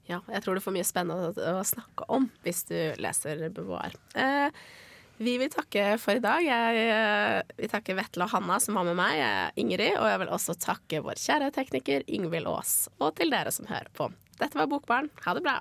[0.09, 3.93] Ja, jeg tror du får mye spennende å snakke om hvis du leser Beauvoir.
[4.19, 4.49] Eh,
[5.17, 6.41] Vi vil takke for i dag.
[6.45, 9.21] Jeg eh, vil takke Vetle og Hanna som var med meg.
[9.61, 9.95] Ingrid.
[9.99, 12.75] Og jeg vil også takke vår kjære tekniker Ingvild Aas.
[12.99, 14.09] Og til dere som hører på.
[14.39, 15.11] Dette var Bokbarn.
[15.25, 15.59] Ha det bra.